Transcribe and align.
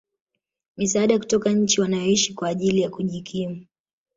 misaada 0.77 1.19
kutoka 1.19 1.49
nchi 1.51 1.81
wanayoishi 1.81 2.33
kwa 2.33 2.49
ajili 2.49 2.81
ya 2.81 2.89
kujikimu 2.89 3.65